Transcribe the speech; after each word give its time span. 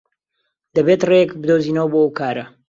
دەبێت 0.75 1.01
ڕێیەک 1.09 1.31
بدۆزینەوە 1.41 1.91
بۆ 1.91 1.99
ئەو 2.03 2.11
کارە. 2.19 2.45